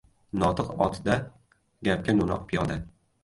•Notiq― 0.43 0.71
otda, 0.85 1.17
gapga 1.89 2.17
no‘noq― 2.21 2.43
piyoda. 2.53 2.79